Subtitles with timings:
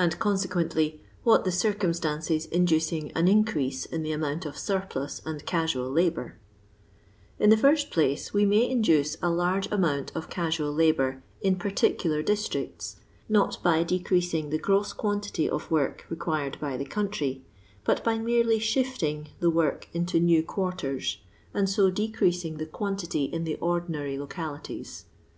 [0.00, 5.90] 821 consequently, what the circumstAocei inducing an increase in the amount of turplus and casual
[5.90, 6.38] labour
[7.36, 11.56] 1 In the first place we maj induce a large amount of casual labour in
[11.56, 12.94] partietdar dittrictt,
[13.28, 17.44] not by decreasing the grou quantity of work re quired by the country,
[17.84, 21.18] but by merely shilling the work into new quarters,
[21.52, 25.04] and so decreasing the quantity in the ordinary localities.